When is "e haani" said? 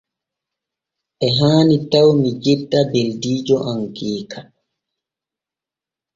1.25-1.77